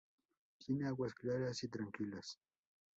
[0.57, 2.39] Tiene aguas claras y tranquilas.